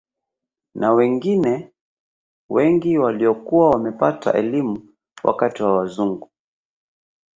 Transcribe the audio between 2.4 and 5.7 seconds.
wengi waliokuwa wamepata elimu wakati